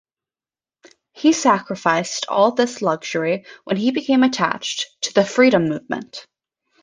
He 1.11 1.31
sacrificed 1.31 2.25
all 2.27 2.53
this 2.53 2.81
luxury 2.81 3.45
when 3.65 3.77
he 3.77 3.91
became 3.91 4.23
attached 4.23 4.87
to 5.01 5.13
the 5.13 5.23
Freedom 5.23 5.67
Movement. 5.69 6.25